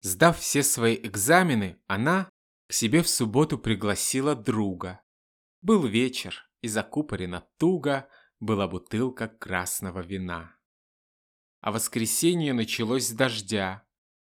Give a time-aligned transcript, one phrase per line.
[0.00, 2.30] Сдав все свои экзамены, она
[2.68, 5.02] к себе в субботу пригласила друга.
[5.60, 8.08] Был вечер, и закупорено туго
[8.40, 10.56] была бутылка красного вина.
[11.60, 13.84] А воскресенье началось с дождя,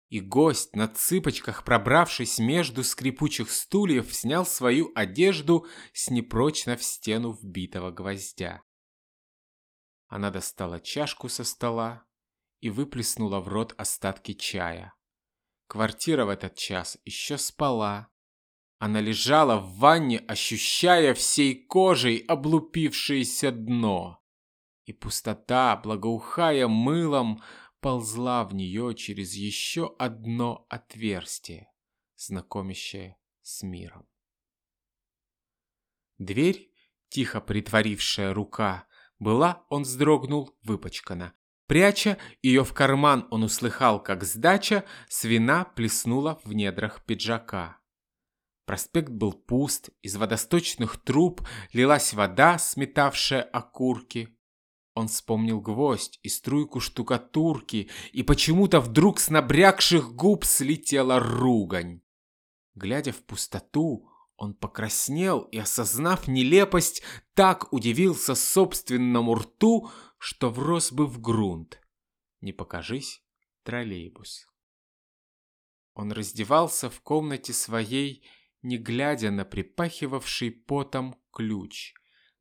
[0.09, 7.31] и гость, на цыпочках пробравшись между скрипучих стульев, снял свою одежду с непрочно в стену
[7.31, 8.63] вбитого гвоздя.
[10.07, 12.05] Она достала чашку со стола
[12.59, 14.93] и выплеснула в рот остатки чая.
[15.71, 18.09] Квартира в этот час еще спала.
[18.79, 24.21] Она лежала в ванне, ощущая всей кожей облупившееся дно.
[24.83, 27.41] И пустота, благоухая мылом,
[27.79, 31.71] ползла в нее через еще одно отверстие,
[32.17, 34.05] знакомящее с миром.
[36.17, 36.69] Дверь,
[37.07, 41.33] тихо притворившая рука, была, он вздрогнул, выпачкана,
[41.71, 47.77] Пряча ее в карман, он услыхал, как сдача свина плеснула в недрах пиджака.
[48.65, 54.37] Проспект был пуст, из водосточных труб лилась вода, сметавшая окурки.
[54.95, 62.01] Он вспомнил гвоздь и струйку штукатурки, и почему-то вдруг с набрякших губ слетела ругань.
[62.75, 64.10] Глядя в пустоту,
[64.41, 67.03] он покраснел и, осознав нелепость,
[67.35, 71.79] так удивился собственному рту, что врос бы в грунт.
[72.39, 73.23] Не покажись,
[73.61, 74.47] троллейбус.
[75.93, 78.27] Он раздевался в комнате своей,
[78.63, 81.93] не глядя на припахивавший потом ключ,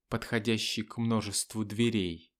[0.09, 2.33] подходящий к множеству дверей,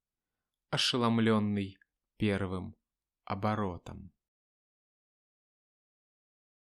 [0.71, 1.77] ошеломленный
[2.17, 2.77] первым
[3.25, 4.11] оборотом.